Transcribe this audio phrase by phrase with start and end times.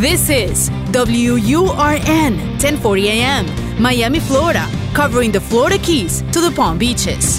[0.00, 3.44] This is WURN 1040 AM,
[3.78, 7.38] Miami, Florida, covering the Florida Keys to the Palm Beaches.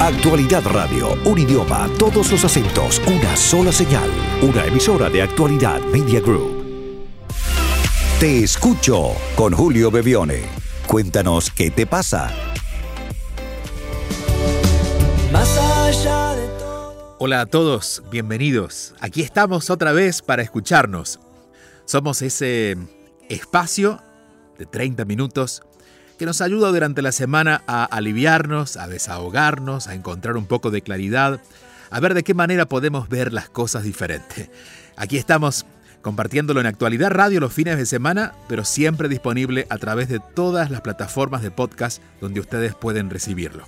[0.00, 4.08] Actualidad Radio, un idioma, todos los acentos, una sola señal.
[4.40, 6.64] Una emisora de Actualidad Media Group.
[8.18, 10.44] Te escucho con Julio Bebione.
[10.86, 12.30] Cuéntanos qué te pasa.
[15.30, 17.16] Más allá de todo.
[17.18, 18.94] Hola a todos, bienvenidos.
[18.98, 21.20] Aquí estamos otra vez para escucharnos.
[21.84, 22.76] Somos ese
[23.28, 24.00] espacio
[24.58, 25.62] de 30 minutos
[26.18, 30.82] que nos ayuda durante la semana a aliviarnos, a desahogarnos, a encontrar un poco de
[30.82, 31.40] claridad,
[31.90, 34.50] a ver de qué manera podemos ver las cosas diferente.
[34.96, 35.66] Aquí estamos
[36.00, 40.70] compartiéndolo en actualidad radio los fines de semana, pero siempre disponible a través de todas
[40.70, 43.64] las plataformas de podcast donde ustedes pueden recibirlo.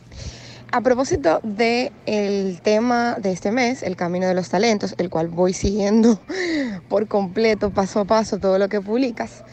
[0.72, 5.30] A propósito del el tema de este mes, el camino de los talentos, el cual
[5.30, 6.20] voy siguiendo
[6.90, 9.44] por completo, paso a paso, todo lo que publicas,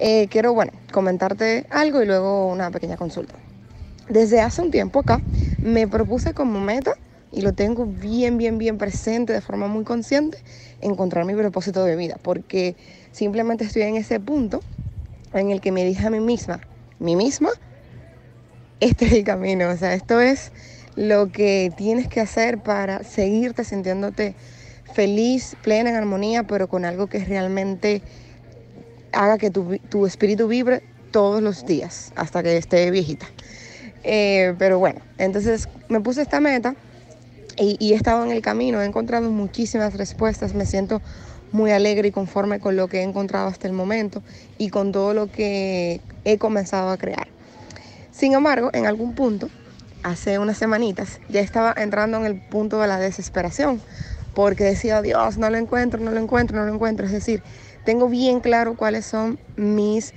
[0.00, 3.34] eh, quiero, bueno, comentarte algo y luego una pequeña consulta.
[4.08, 5.22] Desde hace un tiempo acá
[5.62, 6.96] me propuse como meta,
[7.32, 10.38] y lo tengo bien, bien, bien presente de forma muy consciente,
[10.80, 12.76] encontrar mi propósito de vida, porque
[13.12, 14.62] simplemente estoy en ese punto
[15.32, 16.60] en el que me dije a mí misma,
[16.98, 17.50] mí misma,
[18.80, 20.52] este es el camino, o sea, esto es
[20.96, 24.34] lo que tienes que hacer para seguirte sintiéndote
[24.94, 28.02] feliz, plena, en armonía, pero con algo que realmente
[29.12, 33.26] haga que tu, tu espíritu vibre todos los días hasta que esté viejita.
[34.04, 36.74] Eh, pero bueno, entonces me puse esta meta
[37.56, 41.00] y, y he estado en el camino, he encontrado muchísimas respuestas, me siento
[41.52, 44.22] muy alegre y conforme con lo que he encontrado hasta el momento
[44.58, 47.28] y con todo lo que he comenzado a crear.
[48.10, 49.48] Sin embargo, en algún punto,
[50.02, 53.80] hace unas semanitas, ya estaba entrando en el punto de la desesperación,
[54.34, 57.06] porque decía, Dios, no lo encuentro, no lo encuentro, no lo encuentro.
[57.06, 57.42] Es decir,
[57.84, 60.12] tengo bien claro cuáles son mis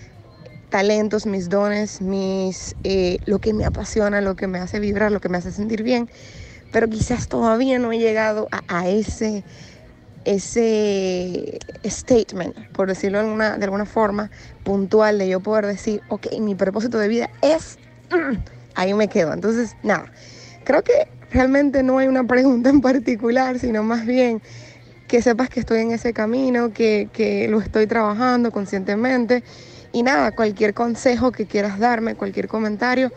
[0.70, 5.20] talentos, mis dones, mis, eh, lo que me apasiona, lo que me hace vibrar, lo
[5.20, 6.10] que me hace sentir bien,
[6.72, 9.44] pero quizás todavía no he llegado a, ese,
[10.26, 14.30] ese statement, por decirlo de alguna, de alguna forma,
[14.64, 17.78] puntual, de yo poder decir, ok, mi propósito de vida es,
[18.76, 19.34] ahí me quedo.
[19.34, 20.12] Entonces, nada,
[20.64, 24.42] creo que realmente no hay una pregunta en particular, sino más bien
[25.08, 29.44] que sepas que estoy en ese camino, que, que lo estoy trabajando conscientemente.
[29.92, 33.12] Y nada, cualquier consejo que quieras darme, cualquier comentario,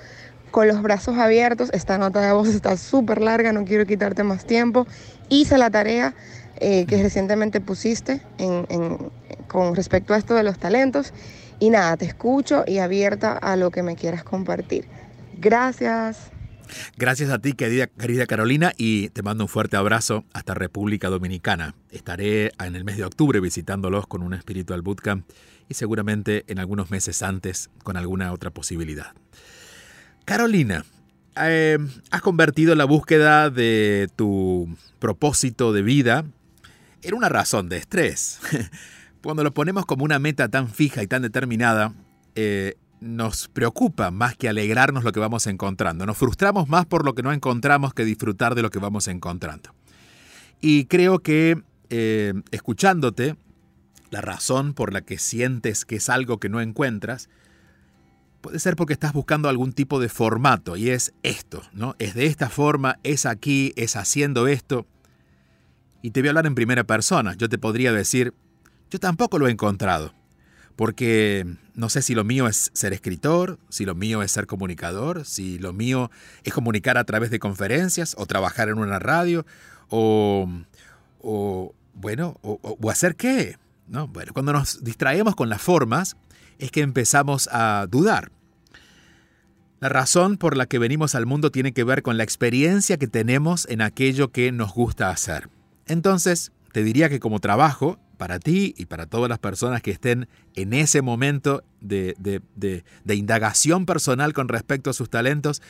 [0.53, 1.71] con los brazos abiertos.
[1.73, 4.87] Esta nota de voz está súper larga, no quiero quitarte más tiempo.
[5.29, 6.15] Hice la tarea
[6.61, 9.11] eh, que recientemente pusiste en, en,
[9.49, 11.13] con respecto a esto de los talentos.
[11.59, 14.87] Y nada, te escucho y abierta a lo que me quieras compartir.
[15.39, 16.31] Gracias.
[16.97, 21.75] Gracias a ti, querida, querida, Carolina, y te mando un fuerte abrazo hasta República Dominicana.
[21.91, 25.29] Estaré en el mes de octubre visitándolos con un Spiritual Bootcamp
[25.69, 29.13] y seguramente en algunos meses antes con alguna otra posibilidad.
[30.33, 30.87] Carolina,
[31.37, 31.77] eh,
[32.11, 34.67] has convertido la búsqueda de tu
[34.99, 36.25] propósito de vida
[37.03, 38.41] en una razón de estrés.
[39.23, 41.93] Cuando lo ponemos como una meta tan fija y tan determinada,
[42.35, 46.07] eh, nos preocupa más que alegrarnos lo que vamos encontrando.
[46.07, 49.75] Nos frustramos más por lo que no encontramos que disfrutar de lo que vamos encontrando.
[50.63, 53.37] Y creo que eh, escuchándote,
[54.09, 57.29] la razón por la que sientes que es algo que no encuentras,
[58.43, 61.95] puede ser porque estás buscando algún tipo de formato y es esto, ¿no?
[61.99, 64.87] Es de esta forma, es aquí, es haciendo esto.
[66.03, 67.35] Y te voy a hablar en primera persona.
[67.35, 68.35] Yo te podría decir,
[68.91, 70.13] yo tampoco lo he encontrado
[70.77, 75.25] porque no sé si lo mío es ser escritor, si lo mío es ser comunicador,
[75.25, 76.11] si lo mío
[76.45, 79.47] es comunicar a través de conferencias o trabajar en una radio
[79.89, 80.49] o,
[81.95, 83.59] bueno, o, o, hacer qué.
[83.87, 84.09] ¿no?
[84.09, 86.17] Bueno, cuando nos distraemos con las formas
[86.63, 88.31] es que empezamos a dudar.
[89.81, 93.09] La razón por la que venimos al mundo tiene que ver con la experiencia que
[93.09, 95.49] tenemos en aquello que nos gusta hacer.
[95.87, 100.29] Entonces, te diría que como trabajo, para ti y para todas las personas que estén
[100.55, 105.63] en ese momento de, de, de, indagación personal con respecto a sus talentos,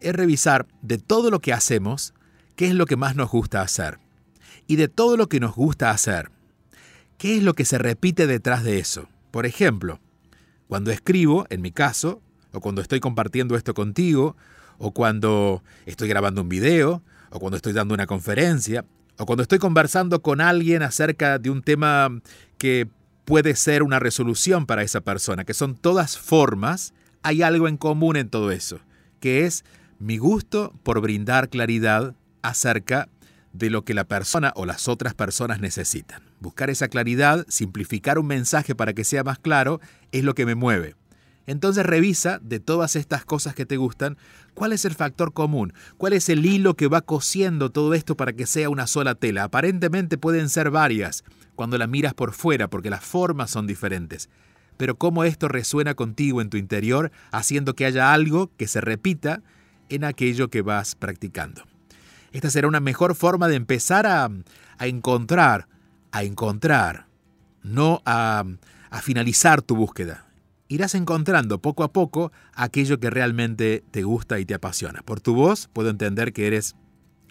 [0.00, 2.12] es revisar de todo lo que hacemos,
[2.54, 3.98] qué es lo que más nos gusta hacer.
[4.66, 6.30] Y de todo lo que nos gusta hacer,
[7.16, 9.08] qué es lo que se repite detrás de eso.
[9.30, 10.00] Por ejemplo,
[10.68, 12.20] cuando escribo, en mi caso,
[12.52, 14.36] o cuando estoy compartiendo esto contigo,
[14.78, 18.84] o cuando estoy grabando un video, o cuando estoy dando una conferencia,
[19.18, 22.08] o cuando estoy conversando con alguien acerca de un tema
[22.58, 22.88] que
[23.24, 28.16] puede ser una resolución para esa persona, que son todas formas, hay algo en común
[28.16, 28.80] en todo eso,
[29.20, 29.64] que es
[29.98, 33.08] mi gusto por brindar claridad acerca
[33.54, 36.22] de lo que la persona o las otras personas necesitan.
[36.40, 39.80] Buscar esa claridad, simplificar un mensaje para que sea más claro,
[40.12, 40.96] es lo que me mueve.
[41.46, 44.16] Entonces revisa de todas estas cosas que te gustan,
[44.54, 48.32] cuál es el factor común, cuál es el hilo que va cosiendo todo esto para
[48.32, 49.44] que sea una sola tela.
[49.44, 51.22] Aparentemente pueden ser varias
[51.54, 54.30] cuando la miras por fuera porque las formas son diferentes.
[54.76, 59.42] Pero cómo esto resuena contigo en tu interior haciendo que haya algo que se repita
[59.90, 61.73] en aquello que vas practicando.
[62.34, 64.28] Esta será una mejor forma de empezar a,
[64.78, 65.68] a encontrar,
[66.10, 67.06] a encontrar,
[67.62, 68.42] no a,
[68.90, 70.26] a finalizar tu búsqueda.
[70.66, 75.02] Irás encontrando poco a poco aquello que realmente te gusta y te apasiona.
[75.02, 76.74] Por tu voz puedo entender que eres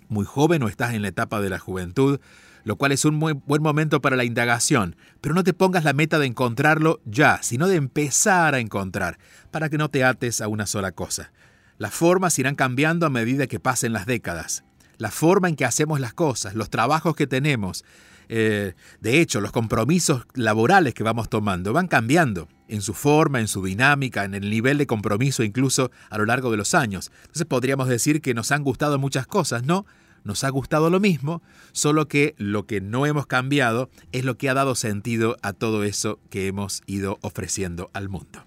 [0.08, 2.22] muy joven o estás en la etapa de la juventud,
[2.64, 6.18] lo cual es un buen momento para la indagación, pero no te pongas la meta
[6.18, 9.18] de encontrarlo ya, sino de empezar a encontrar,
[9.52, 11.34] para que no te ates a una sola cosa.
[11.78, 14.64] Las formas irán cambiando a medida que pasen las décadas
[14.98, 17.84] la forma en que hacemos las cosas, los trabajos que tenemos.
[18.30, 23.48] Eh, de hecho, los compromisos laborales que vamos tomando van cambiando en su forma, en
[23.48, 27.12] su dinámica, en el nivel de compromiso incluso a lo largo de los años.
[27.22, 29.86] Entonces podríamos decir que nos han gustado muchas cosas, ¿no?
[30.24, 31.44] Nos ha gustado lo mismo,
[31.74, 35.84] solo que lo que no hemos cambiado es lo que ha dado sentido a todo
[35.84, 38.46] eso que hemos ido ofreciendo al mundo.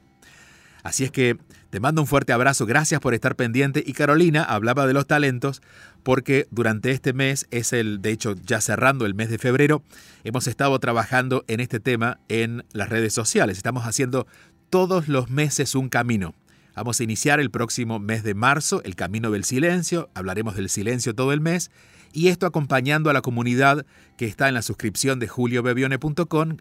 [0.83, 1.37] Así es que
[1.77, 3.85] te mando un fuerte abrazo, gracias por estar pendiente.
[3.87, 5.61] Y Carolina hablaba de los talentos
[6.05, 9.83] porque durante este mes es el, de hecho ya cerrando el mes de febrero,
[10.25, 13.59] hemos estado trabajando en este tema en las redes sociales.
[13.59, 14.27] Estamos haciendo
[14.71, 16.35] todos los meses un camino.
[16.75, 21.15] Vamos a iniciar el próximo mes de marzo el Camino del Silencio, hablaremos del silencio
[21.15, 21.71] todo el mes
[22.17, 23.85] y esto acompañando a la comunidad
[24.17, 26.57] que está en la suscripción de juliobebione.com,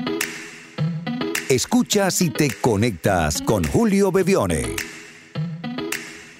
[1.50, 4.62] Escuchas y te conectas con Julio Bebione.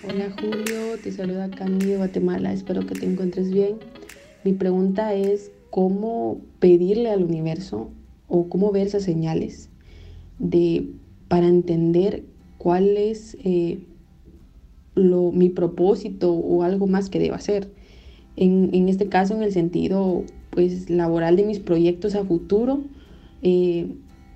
[0.08, 3.78] Hola Julio, te saluda Candy de Guatemala, espero que te encuentres bien.
[4.44, 7.90] Mi pregunta es cómo pedirle al universo
[8.28, 9.68] o cómo ver esas señales
[10.38, 10.88] de,
[11.26, 12.22] para entender
[12.58, 13.80] cuál es eh,
[14.94, 17.68] mi propósito o algo más que deba hacer.
[18.36, 22.84] En, en, este caso, en el sentido pues, laboral de mis proyectos a futuro,
[23.42, 23.88] eh,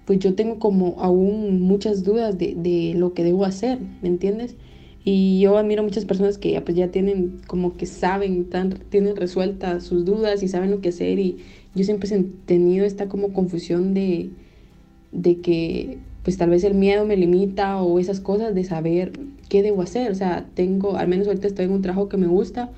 [0.05, 4.57] pues yo tengo como aún muchas dudas de, de, lo que debo hacer, ¿me entiendes?
[5.05, 8.49] Y yo admiro muchas personas que pues, ya tienen como que saben,
[8.89, 11.39] tienen resueltas sus dudas y saben lo que hacer y
[11.75, 14.31] yo siempre he tenido esta como confusión de,
[15.13, 19.13] de que pues tal vez el miedo me limita o esas cosas de saber
[19.51, 20.11] qué debo hacer.
[20.11, 22.71] O sea, tengo, al menos ahorita estoy en un trabajo que me gusta,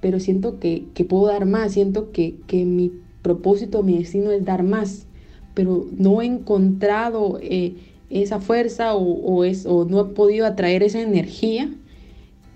[0.00, 4.44] pero siento que, que puedo dar más, siento que, que, mi propósito, mi destino es
[4.44, 5.06] dar más,
[5.54, 7.74] pero no he encontrado eh,
[8.10, 9.44] esa fuerza o,
[9.86, 11.70] no he podido atraer esa energía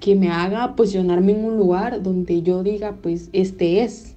[0.00, 4.14] que me haga posicionarme en un lugar donde yo diga, pues este es.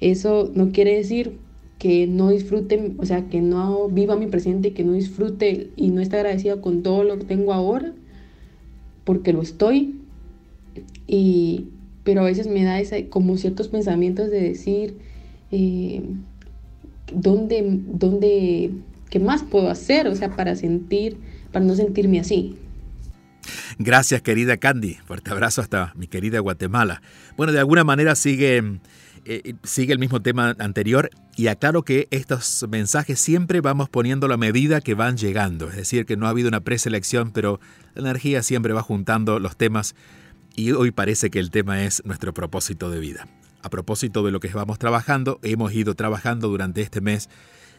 [0.00, 1.38] Eso no quiere decir
[1.78, 6.00] que no disfrute, o sea, que no viva mi presente, que no disfrute y no
[6.00, 7.92] esté agradecida con todo lo que tengo ahora,
[9.04, 10.00] porque lo estoy.
[11.06, 11.66] Y,
[12.04, 14.98] pero a veces me da ese, como ciertos pensamientos de decir,
[15.50, 16.02] eh,
[17.12, 18.70] ¿dónde, dónde,
[19.10, 20.08] qué más puedo hacer?
[20.08, 21.16] O sea, para sentir,
[21.52, 22.56] para no sentirme así.
[23.78, 24.94] Gracias, querida Candy.
[25.04, 27.02] Fuerte abrazo hasta mi querida Guatemala.
[27.36, 28.80] Bueno, de alguna manera sigue
[29.26, 34.36] eh, sigue el mismo tema anterior y aclaro que estos mensajes siempre vamos poniendo la
[34.36, 37.58] medida que van llegando, es decir, que no ha habido una preselección, pero
[37.94, 39.94] la energía siempre va juntando los temas
[40.56, 43.26] y hoy parece que el tema es nuestro propósito de vida.
[43.64, 47.30] A propósito de lo que vamos trabajando, hemos ido trabajando durante este mes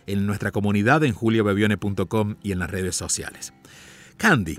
[0.08, 3.54] en nuestra comunidad en juliobebione.com y en las redes sociales.
[4.18, 4.58] Candy,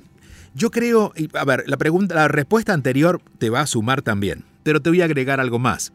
[0.54, 4.80] yo creo, a ver, la pregunta, la respuesta anterior te va a sumar también, pero
[4.80, 5.92] te voy a agregar algo más.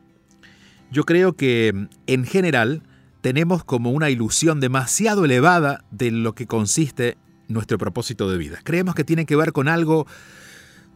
[0.91, 2.83] Yo creo que en general
[3.21, 8.59] tenemos como una ilusión demasiado elevada de lo que consiste nuestro propósito de vida.
[8.65, 10.07] Creemos que tiene que ver con algo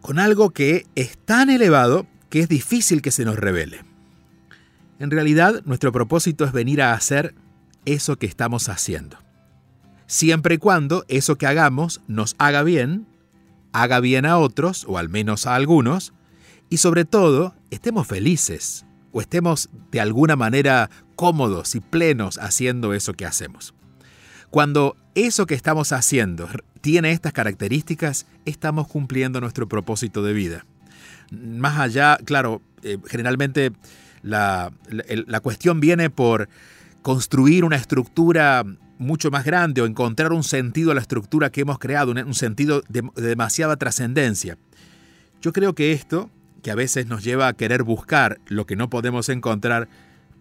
[0.02, 3.95] con algo que es tan elevado que es difícil que se nos revele.
[5.00, 7.36] En realidad, nuestro propósito es venir a hacer
[7.86, 9.18] eso que estamos haciendo.
[10.08, 13.08] Siempre y cuando eso que hagamos nos haga bien,
[13.74, 16.14] haga bien a otros, o al menos a algunos,
[16.70, 23.14] y sobre todo, estemos felices, o estemos de alguna manera cómodos y plenos haciendo eso
[23.14, 23.74] que hacemos.
[24.50, 26.48] Cuando eso que estamos haciendo
[26.82, 30.66] tiene estas características, estamos cumpliendo nuestro propósito de vida.
[31.32, 33.72] Más allá, claro, eh, generalmente
[34.26, 36.50] la, cuestión viene por
[37.02, 38.64] construir una estructura
[38.98, 42.82] mucho más grande o encontrar un sentido a la estructura que hemos creado, un, sentido
[42.90, 44.58] de, de demasiada trascendencia.
[45.42, 46.30] Yo creo que esto,
[46.64, 49.88] que a veces nos lleva a querer buscar lo que no podemos encontrar,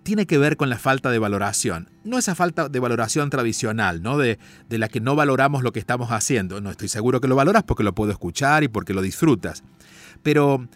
[0.03, 1.89] tiene que ver con la falta de valoración.
[2.05, 4.19] No esa falta de valoración tradicional, ¿no?
[4.19, 4.39] De,
[4.69, 6.61] de, la que no valoramos lo que estamos haciendo.
[6.61, 9.65] No estoy seguro que lo valoras porque lo puedo escuchar y porque lo disfrutas.
[10.23, 10.69] Pero,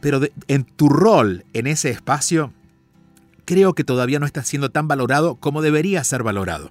[0.00, 2.52] pero en tu rol en ese espacio,
[3.44, 6.70] creo que todavía no está siendo tan valorado como debería ser valorado.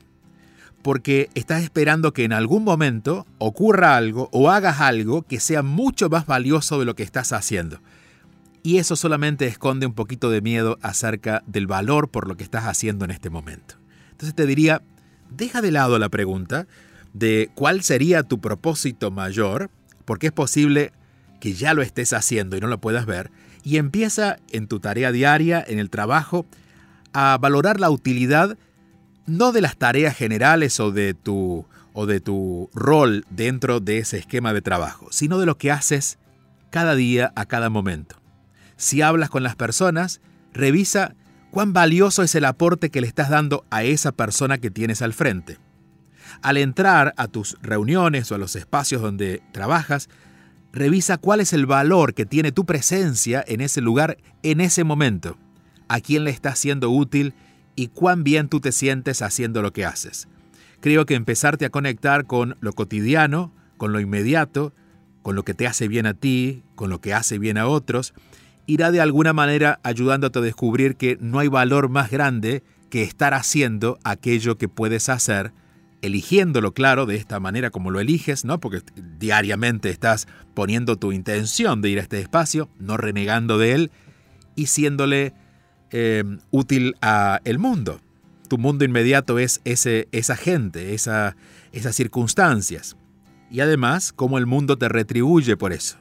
[0.81, 6.09] Porque estás esperando que en algún momento ocurra algo o hagas algo que sea mucho
[6.09, 7.81] más valioso de lo que estás haciendo.
[8.63, 12.65] Y eso solamente esconde un poquito de miedo acerca del valor por lo que estás
[12.65, 13.75] haciendo en este momento.
[14.11, 14.81] Entonces te diría,
[15.29, 16.67] deja de lado la pregunta
[17.13, 19.69] de cuál sería tu propósito mayor,
[20.05, 20.91] porque es posible
[21.39, 23.31] que ya lo estés haciendo y no lo puedas ver,
[23.63, 26.45] y empieza en tu tarea diaria, en el trabajo,
[27.13, 28.57] a valorar la utilidad
[29.25, 34.17] no de las tareas generales o de tu, o de tu rol dentro de ese
[34.17, 36.17] esquema de trabajo, sino de lo que haces
[36.71, 38.15] cada día, a cada momento.
[38.75, 40.21] Si hablas con las personas,
[40.53, 41.15] revisa
[41.51, 45.13] cuán valioso es el aporte que le estás dando a esa persona que tienes al
[45.13, 45.57] frente.
[46.41, 50.09] Al entrar a tus reuniones o a los espacios donde trabajas,
[50.71, 55.37] revisa cuál es el valor que tiene tu presencia en ese lugar en ese momento,
[55.87, 57.33] a quién le está siendo útil
[57.75, 60.27] y cuán bien tú te sientes haciendo lo que haces.
[60.81, 64.73] Creo que empezarte a conectar con lo cotidiano, con lo inmediato,
[65.21, 68.13] con lo que te hace bien a ti, con lo que hace bien a otros,
[68.65, 73.33] irá de alguna manera ayudándote a descubrir que no hay valor más grande que estar
[73.33, 75.51] haciendo aquello que puedes hacer,
[76.01, 78.59] eligiéndolo claro de esta manera como lo eliges, ¿no?
[78.59, 78.81] Porque
[79.19, 83.91] diariamente estás poniendo tu intención de ir a este espacio, no renegando de él
[84.55, 85.33] y siéndole
[85.91, 88.01] eh, útil a el mundo.
[88.47, 91.35] Tu mundo inmediato es ese, esa gente, esa,
[91.71, 92.95] esas circunstancias.
[93.51, 95.97] Y además, cómo el mundo te retribuye por eso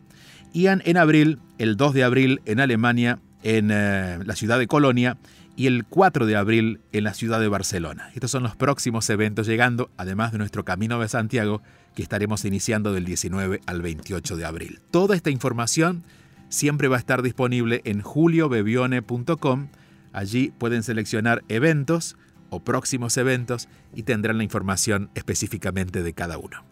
[0.53, 5.17] y en, abril, el 2 de abril en Alemania, en eh, la ciudad de Colonia,
[5.55, 8.09] y el 4 de abril en la ciudad de Barcelona.
[8.13, 11.61] Estos son los próximos eventos llegando, además de nuestro Camino de Santiago,
[11.95, 14.79] que estaremos iniciando del 19 al 28 de abril.
[14.91, 16.03] Toda esta información
[16.49, 19.67] siempre va a estar disponible en juliobebione.com.
[20.11, 22.15] Allí pueden seleccionar eventos
[22.49, 26.63] o próximos eventos y tendrán la información específicamente de cada uno.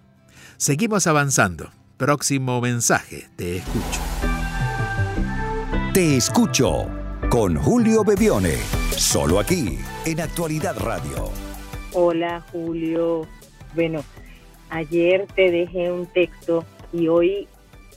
[0.57, 3.27] Seguimos avanzando próximo mensaje.
[3.35, 4.01] Te escucho.
[5.93, 6.87] Te escucho
[7.29, 8.55] con Julio Bebione,
[8.89, 9.77] solo aquí
[10.07, 11.29] en Actualidad Radio.
[11.93, 13.27] Hola Julio.
[13.75, 14.03] Bueno,
[14.71, 17.47] ayer te dejé un texto y hoy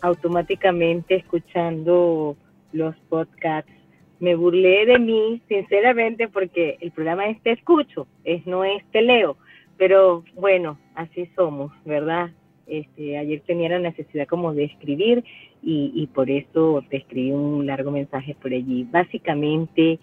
[0.03, 2.37] automáticamente escuchando
[2.73, 3.73] los podcasts
[4.21, 9.01] me burlé de mí sinceramente porque el programa es te escucho, es no es te
[9.01, 9.39] leo,
[9.79, 12.31] pero bueno, así somos, ¿verdad?
[12.67, 15.25] Este, ayer tenía la necesidad como de escribir
[15.63, 18.87] y, por eso te escribí un largo mensaje por allí.
[18.91, 19.99] Básicamente,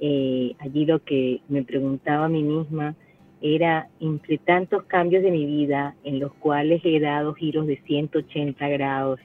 [0.00, 2.94] eh, allí lo que me preguntaba a mí misma
[3.40, 8.68] era, entre tantos cambios de mi vida en los cuales he dado giros de 180
[8.68, 9.20] grados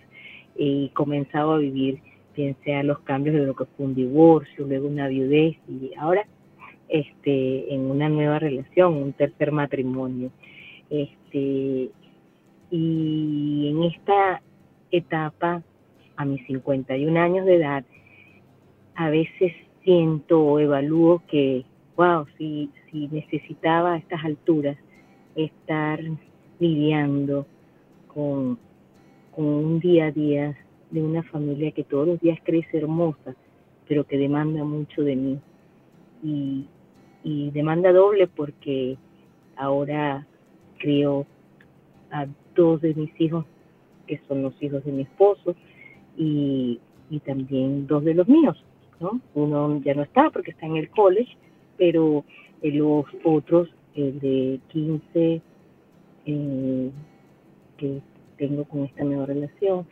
[0.57, 1.99] y comenzado a vivir,
[2.35, 6.25] pensé a los cambios de lo que fue un divorcio, luego una viudez y ahora
[6.89, 10.29] este, en una nueva relación, un tercer matrimonio.
[10.89, 11.89] Este,
[12.71, 14.41] y en esta
[14.91, 15.61] etapa,
[16.15, 17.83] a mis 51 años de edad,
[18.95, 21.65] a veces siento o evalúo que,
[21.97, 24.77] wow, si, si necesitaba a estas alturas
[25.35, 25.99] estar
[26.59, 27.45] lidiando
[28.07, 28.57] con,
[29.35, 30.57] con un día a día
[30.91, 33.35] de una familia que todos los días crece hermosa,
[33.87, 35.39] pero que demanda mucho de mí.
[36.23, 36.67] Y,
[37.23, 38.97] y demanda doble porque
[39.57, 40.25] ahora
[40.77, 41.25] creo
[42.11, 43.45] a dos de mis hijos,
[44.07, 45.55] que son los hijos de mi esposo,
[46.17, 46.79] y,
[47.09, 48.63] y también dos de los míos,
[48.99, 49.21] ¿no?
[49.33, 51.35] Uno ya no está porque está en el college,
[51.77, 52.23] pero
[52.61, 55.41] los otros, el de 15,
[56.25, 56.91] eh,
[57.77, 58.01] que
[58.37, 59.85] tengo con esta nueva relación,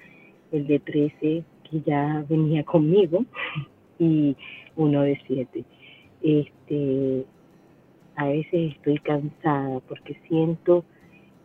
[0.51, 3.25] el de 13, que ya venía conmigo,
[3.99, 4.35] y
[4.75, 5.63] uno de 7.
[6.21, 7.25] Este,
[8.15, 10.83] a veces estoy cansada porque siento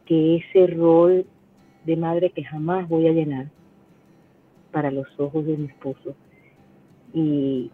[0.06, 1.26] que ese rol
[1.84, 3.50] de madre que jamás voy a llenar
[4.73, 6.14] para los ojos de mi esposo.
[7.12, 7.70] Y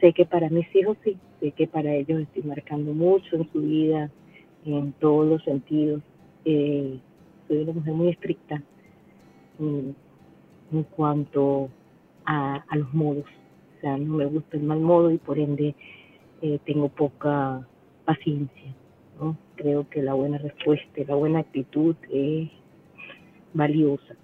[0.00, 3.62] sé que para mis hijos sí, sé que para ellos estoy marcando mucho en su
[3.62, 4.10] vida,
[4.64, 6.02] en todos los sentidos.
[6.44, 6.98] Eh,
[7.48, 8.62] soy una mujer muy estricta
[9.58, 9.96] en,
[10.94, 11.70] cuanto
[12.24, 13.24] a, los modos.
[13.76, 15.74] O sea, no me gusta el mal modo y por ende
[16.42, 17.66] eh, tengo poca
[18.04, 18.74] paciencia.
[19.56, 22.48] Creo que la buena respuesta, la buena actitud es
[23.54, 24.14] valiosa.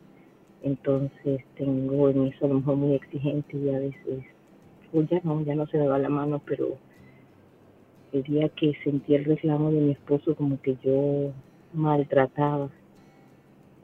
[0.63, 4.25] Entonces tengo en eso a lo mejor muy exigente y a veces,
[4.93, 6.77] pues ya no, ya no se me va la mano, pero
[8.13, 11.33] el día que sentí el reclamo de mi esposo como que yo
[11.73, 12.69] maltrataba,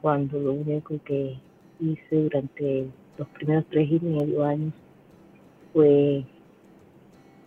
[0.01, 1.37] cuando lo único que
[1.79, 4.73] hice durante los primeros tres y medio años
[5.73, 6.23] fue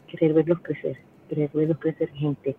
[0.08, 2.56] querer verlos crecer, querer verlos crecer gente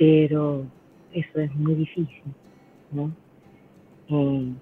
[0.00, 0.64] pero
[1.12, 2.32] eso es muy difícil,
[2.90, 3.12] ¿no?
[4.08, 4.52] Eh,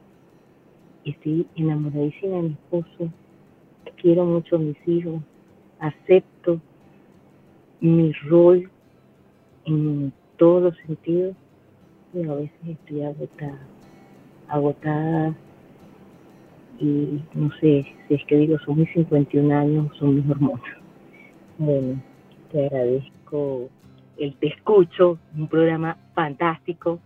[1.05, 3.13] estoy enamoradísima de mi esposo,
[4.03, 5.23] quiero mucho a mis hijos,
[5.79, 6.61] acepto
[7.81, 8.69] mi rol
[9.67, 11.37] en todos los sentidos,
[12.13, 13.61] pero a veces estoy agotada,
[14.49, 15.37] agotada
[16.81, 20.65] y no sé si es que digo son mis 51 años son mis hormonas.
[21.59, 22.03] Bueno,
[22.51, 23.71] te agradezco
[24.19, 27.01] el Te Escucho, un programa fantástico.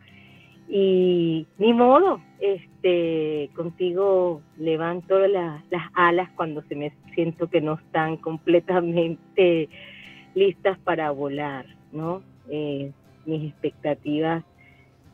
[0.68, 5.62] Y ni modo, este, contigo levanto las
[5.94, 9.68] alas cuando se me siento que no están completamente
[10.35, 12.22] listas para volar, ¿no?
[12.48, 12.90] Eh,
[13.27, 14.44] mis expectativas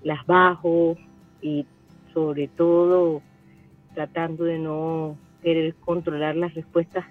[0.02, 0.96] las bajo
[1.42, 1.66] y
[2.14, 3.20] sobre todo
[3.94, 7.04] tratando de no querer controlar las respuestas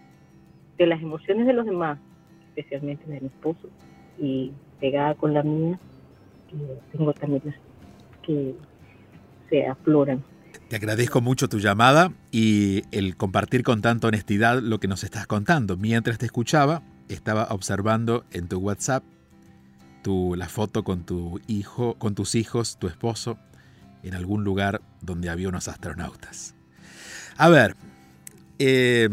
[0.77, 1.99] de las emociones de los demás,
[2.49, 3.69] especialmente de mi esposo.
[4.19, 5.79] Y pegada con la mía,
[6.49, 6.57] que
[6.91, 7.55] tengo también
[8.23, 8.55] que
[9.49, 10.23] se afloran.
[10.69, 15.25] Te agradezco mucho tu llamada y el compartir con tanta honestidad lo que nos estás
[15.25, 15.77] contando.
[15.77, 19.03] Mientras te escuchaba, estaba observando en tu WhatsApp
[20.03, 23.37] tu, la foto con tu hijo, con tus hijos, tu esposo,
[24.03, 26.55] en algún lugar donde había unos astronautas.
[27.37, 27.75] A ver,
[28.59, 29.09] eh,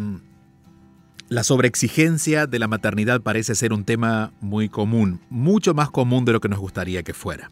[1.34, 6.32] la sobreexigencia de la maternidad parece ser un tema muy común, mucho más común de
[6.32, 7.50] lo que nos gustaría que fuera.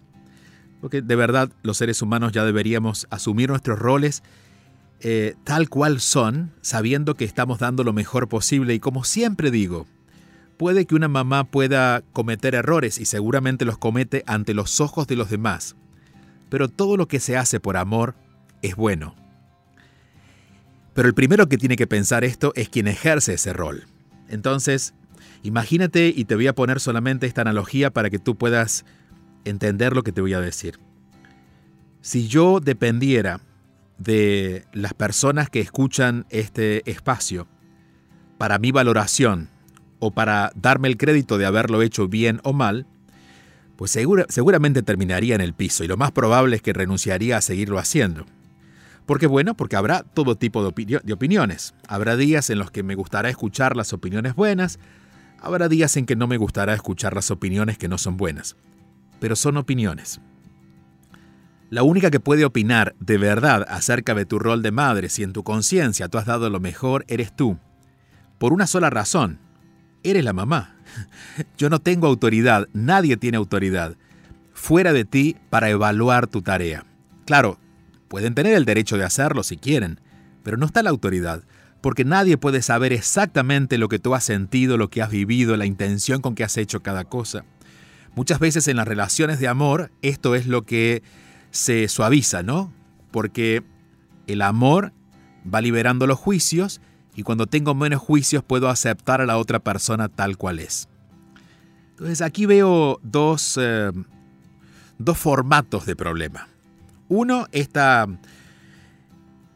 [0.81, 4.23] Porque de verdad los seres humanos ya deberíamos asumir nuestros roles
[5.01, 9.87] eh, tal cual son, sabiendo que estamos dando lo mejor posible y como siempre digo,
[10.59, 15.17] puede que una mamá pueda cometer errores y seguramente los comete ante los ojos de
[15.17, 15.75] los demás,
[16.51, 18.15] pero todo lo que se hace por amor
[18.63, 19.17] es bueno.
[20.95, 23.87] Pero el primero que tiene que pensar esto es quien ejerce ese rol.
[24.29, 24.95] Entonces,
[25.43, 28.85] imagínate y te voy a poner solamente esta analogía para que tú puedas
[29.45, 30.79] entender lo que te voy a decir.
[32.01, 33.41] Si yo dependiera
[33.99, 37.47] de las personas que escuchan este espacio
[38.39, 39.49] para mi valoración
[40.01, 42.87] o para darme el crédito de haberlo hecho bien o mal,
[43.77, 43.97] pues
[44.29, 48.27] seguramente terminaría en el piso y lo más probable es que renunciaría a seguirlo haciendo.
[49.07, 51.75] Porque bueno, porque habrá todo tipo de, de opiniones.
[51.89, 54.79] Habrá días en los que me gustará escuchar las opiniones buenas,
[55.41, 58.57] habrá días en que no me gustará escuchar las opiniones que no son buenas.
[59.21, 60.21] Pero son opiniones.
[61.71, 65.33] La única que puede opinar de verdad acerca de tu rol de madre, si en
[65.33, 67.59] tu conciencia tú has dado lo mejor, eres tú.
[68.39, 69.39] Por una sola razón.
[70.03, 70.77] Eres la mamá.
[71.59, 73.97] Yo no tengo autoridad, nadie tiene autoridad
[74.53, 76.85] fuera de ti para evaluar tu tarea.
[77.25, 77.59] Claro,
[78.13, 79.99] pueden tener el derecho de hacerlo si quieren,
[80.43, 81.45] pero no está la autoridad,
[81.81, 85.65] porque nadie puede saber exactamente lo que tú has sentido, lo que has vivido, la
[85.65, 87.47] intención con que has hecho cada cosa.
[88.15, 91.03] Muchas veces en las relaciones de amor esto es lo que
[91.53, 92.71] se suaviza, ¿no?
[93.13, 93.63] Porque
[94.27, 94.93] el amor
[95.43, 96.83] va liberando los juicios
[97.17, 100.87] y cuando tengo menos juicios puedo aceptar a la otra persona tal cual es.
[101.93, 103.91] Entonces aquí veo dos, eh,
[104.99, 106.52] dos formatos de problema.
[107.15, 108.07] Uno, esta,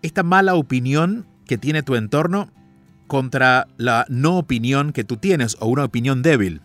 [0.03, 2.51] esta mala opinión que tiene tu entorno
[3.07, 6.61] contra la no opinión que tú tienes o una opinión débil.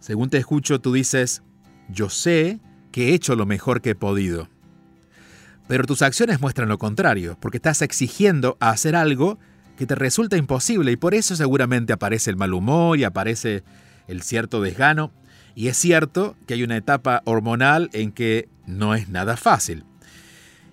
[0.00, 1.42] Según te escucho, tú dices,
[1.88, 2.60] yo sé
[2.92, 4.50] que he hecho lo mejor que he podido.
[5.66, 9.38] Pero tus acciones muestran lo contrario, porque estás exigiendo hacer algo
[9.78, 13.64] que te resulta imposible y por eso seguramente aparece el mal humor y aparece
[14.08, 15.10] el cierto desgano.
[15.54, 19.84] Y es cierto que hay una etapa hormonal en que no es nada fácil.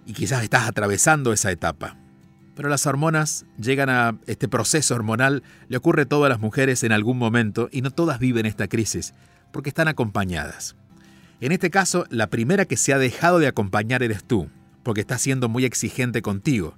[0.05, 1.97] Y quizás estás atravesando esa etapa.
[2.55, 6.91] Pero las hormonas llegan a este proceso hormonal, le ocurre a todas las mujeres en
[6.91, 9.13] algún momento y no todas viven esta crisis,
[9.51, 10.75] porque están acompañadas.
[11.39, 14.49] En este caso, la primera que se ha dejado de acompañar eres tú,
[14.83, 16.75] porque estás siendo muy exigente contigo.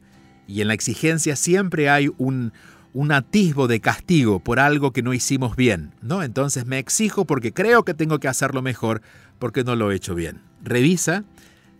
[0.47, 2.53] Y en la exigencia siempre hay un,
[2.93, 6.23] un atisbo de castigo por algo que no hicimos bien, ¿no?
[6.23, 9.01] Entonces me exijo porque creo que tengo que hacerlo mejor
[9.39, 10.41] porque no lo he hecho bien.
[10.63, 11.25] Revisa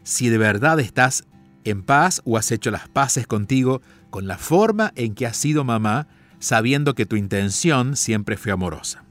[0.03, 1.25] si de verdad estás
[1.63, 5.63] en paz o has hecho las paces contigo con la forma en que has sido
[5.63, 6.07] mamá,
[6.39, 9.03] sabiendo que tu intención siempre fue amorosa.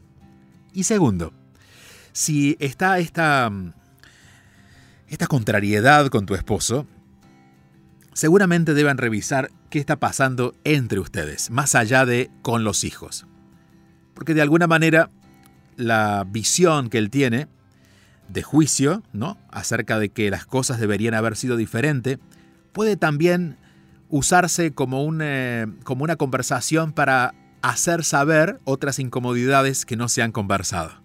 [0.73, 1.33] Y segundo,
[2.13, 3.51] si está esta,
[5.09, 6.87] esta contrariedad con tu esposo,
[8.13, 13.27] seguramente deben revisar qué está pasando entre ustedes, más allá de con los hijos.
[14.15, 15.11] Porque de alguna manera
[15.77, 17.49] la visión que él tiene
[18.29, 19.37] de juicio, ¿no?
[19.51, 22.19] acerca de que las cosas deberían haber sido diferentes,
[22.73, 23.57] puede también
[24.09, 30.23] usarse como, un, eh, como una conversación para hacer saber otras incomodidades que no se
[30.23, 31.03] han conversado.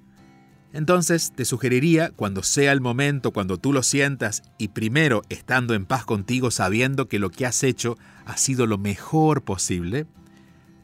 [0.74, 5.86] Entonces te sugeriría, cuando sea el momento, cuando tú lo sientas y primero estando en
[5.86, 10.06] paz contigo, sabiendo que lo que has hecho ha sido lo mejor posible,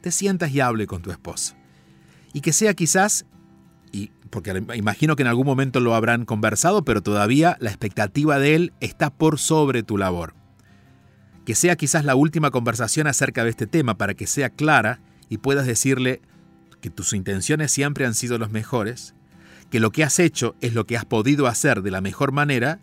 [0.00, 1.54] te sientas y hable con tu esposo.
[2.32, 3.26] Y que sea quizás,
[4.34, 8.72] porque imagino que en algún momento lo habrán conversado, pero todavía la expectativa de él
[8.80, 10.34] está por sobre tu labor.
[11.46, 15.38] Que sea quizás la última conversación acerca de este tema para que sea clara y
[15.38, 16.20] puedas decirle
[16.80, 19.14] que tus intenciones siempre han sido los mejores,
[19.70, 22.80] que lo que has hecho es lo que has podido hacer de la mejor manera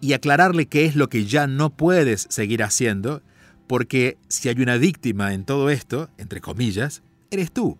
[0.00, 3.20] y aclararle qué es lo que ya no puedes seguir haciendo,
[3.66, 7.76] porque si hay una víctima en todo esto, entre comillas, eres tú.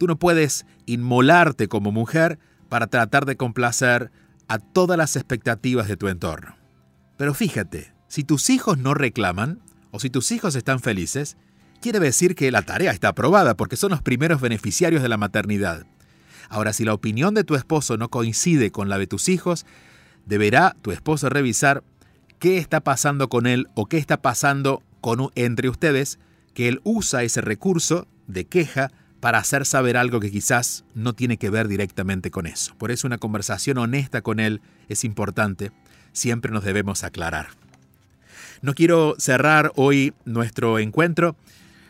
[0.00, 2.38] Tú no puedes inmolarte como mujer
[2.70, 4.10] para tratar de complacer
[4.48, 6.56] a todas las expectativas de tu entorno.
[7.18, 9.60] Pero fíjate, si tus hijos no reclaman,
[9.90, 11.36] o si tus hijos están felices,
[11.82, 15.84] quiere decir que la tarea está aprobada porque son los primeros beneficiarios de la maternidad.
[16.48, 19.66] Ahora, si la opinión de tu esposo no coincide con la de tus hijos,
[20.24, 21.84] deberá tu esposo revisar
[22.38, 26.18] qué está pasando con él o qué está pasando con, entre ustedes,
[26.54, 31.36] que él usa ese recurso de queja para hacer saber algo que quizás no tiene
[31.36, 32.74] que ver directamente con eso.
[32.76, 35.72] Por eso una conversación honesta con él es importante,
[36.12, 37.48] siempre nos debemos aclarar.
[38.62, 41.36] No quiero cerrar hoy nuestro encuentro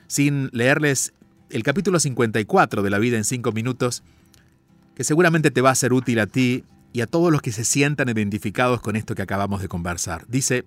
[0.07, 1.13] sin leerles
[1.51, 4.03] el capítulo 54 de La vida en 5 minutos,
[4.95, 7.65] que seguramente te va a ser útil a ti y a todos los que se
[7.65, 10.27] sientan identificados con esto que acabamos de conversar.
[10.29, 10.65] Dice,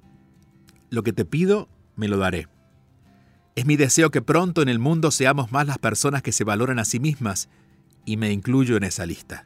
[0.90, 2.48] lo que te pido, me lo daré.
[3.56, 6.80] Es mi deseo que pronto en el mundo seamos más las personas que se valoran
[6.80, 7.50] a sí mismas,
[8.06, 9.46] y me incluyo en esa lista.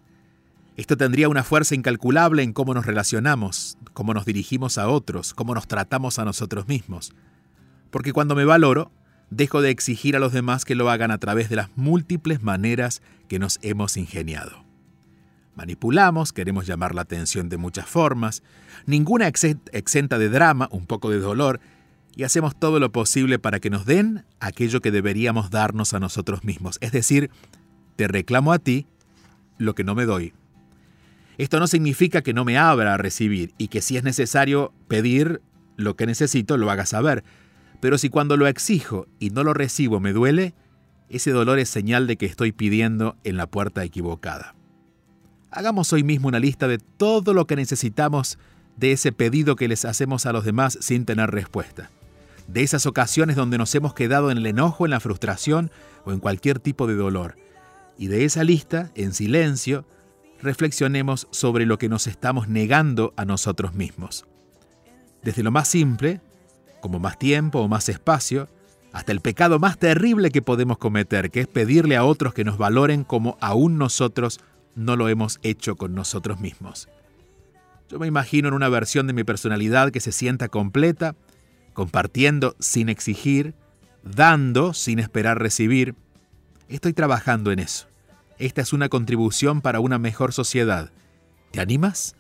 [0.78, 5.54] Esto tendría una fuerza incalculable en cómo nos relacionamos, cómo nos dirigimos a otros, cómo
[5.54, 7.14] nos tratamos a nosotros mismos.
[7.90, 8.92] Porque cuando me valoro,
[9.30, 13.02] dejo de exigir a los demás que lo hagan a través de las múltiples maneras
[13.28, 14.64] que nos hemos ingeniado.
[15.56, 18.44] Manipulamos, queremos llamar la atención de muchas formas,
[18.86, 21.60] ninguna exenta de drama, un poco de dolor,
[22.18, 26.44] y hacemos todo lo posible para que nos den aquello que deberíamos darnos a nosotros
[26.44, 26.80] mismos.
[26.82, 27.30] Es decir,
[27.96, 28.88] te reclamo a ti
[29.60, 30.34] lo que no me doy.
[31.38, 35.42] Esto no significa que no me abra a recibir y que si es necesario pedir
[35.76, 37.24] lo que necesito, lo haga saber.
[37.82, 40.56] Pero si cuando lo exijo y no lo recibo me duele,
[41.10, 44.56] ese dolor es señal de que estoy pidiendo en la puerta equivocada.
[45.52, 48.40] Hagamos hoy mismo una lista de todo lo que necesitamos
[48.76, 51.92] de ese pedido que les hacemos a los demás sin tener respuesta
[52.48, 55.72] de esas ocasiones donde nos hemos quedado en el enojo, en la frustración
[56.06, 57.36] o en cualquier tipo de dolor.
[57.98, 59.86] Y de esa lista, en silencio,
[60.42, 64.26] reflexionemos sobre lo que nos estamos negando a nosotros mismos.
[65.24, 66.22] Desde lo más simple,
[66.80, 68.48] como más tiempo o más espacio,
[68.94, 72.58] hasta el pecado más terrible que podemos cometer, que es pedirle a otros que nos
[72.58, 74.40] valoren como aún nosotros
[74.76, 76.88] no lo hemos hecho con nosotros mismos.
[77.90, 81.16] Yo me imagino en una versión de mi personalidad que se sienta completa,
[81.78, 83.54] compartiendo sin exigir,
[84.02, 85.94] dando sin esperar recibir.
[86.70, 87.86] Estoy trabajando en eso.
[88.40, 90.90] Esta es una contribución para una mejor sociedad.
[91.52, 92.16] ¿Te animas?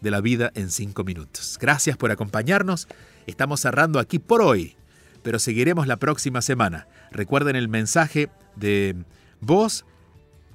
[0.00, 1.58] De la vida en cinco minutos.
[1.60, 2.88] Gracias por acompañarnos.
[3.26, 4.78] Estamos cerrando aquí por hoy,
[5.22, 6.88] pero seguiremos la próxima semana.
[7.12, 8.96] Recuerden el mensaje de
[9.42, 9.84] voz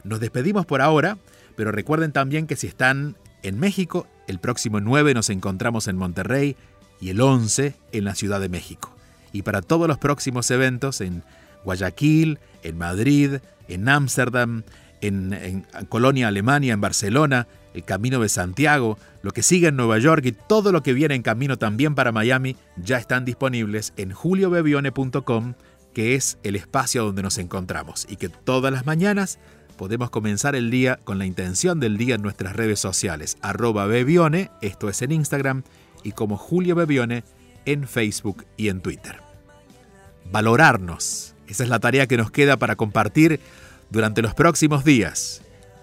[0.06, 1.18] Nos despedimos por ahora,
[1.56, 6.56] pero recuerden también que si están en México, el próximo 9 nos encontramos en Monterrey
[7.00, 8.94] y el 11 en la Ciudad de México.
[9.32, 11.22] Y para todos los próximos eventos en
[11.64, 13.38] Guayaquil, en Madrid,
[13.68, 14.62] en Ámsterdam,
[15.00, 20.24] en, Colonia, Alemania, en Barcelona, el Camino de Santiago, lo que sigue en Nueva York
[20.24, 25.54] y todo lo que viene en camino también para Miami ya están disponibles en juliobebione.com,
[25.92, 29.38] que es el espacio donde nos encontramos y que todas las mañanas
[29.76, 34.50] podemos comenzar el día con la intención del día en nuestras redes sociales, arroba Bebione,
[34.62, 35.62] esto es en Instagram,
[36.02, 37.24] y como Julio Bebione
[37.64, 39.20] en Facebook y en Twitter.
[40.30, 43.40] Valorarnos, esa es la tarea que nos queda para compartir
[43.90, 45.42] durante los próximos días.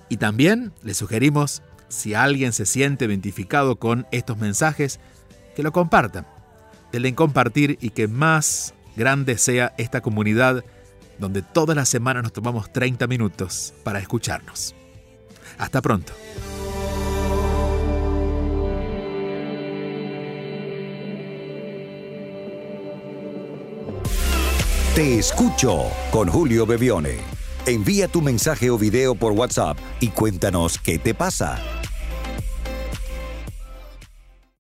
[0.10, 4.99] Y también le sugerimos, si alguien se siente identificado con estos mensajes,
[5.56, 6.25] que lo compartan.
[6.91, 10.63] Denle en compartir y que más grande sea esta comunidad
[11.23, 14.75] donde todas las semanas nos tomamos 30 minutos para escucharnos.
[15.57, 16.12] Hasta pronto.
[24.95, 27.19] Te escucho con Julio Bebione.
[27.65, 31.82] Envía tu mensaje o video por WhatsApp y cuéntanos qué te pasa.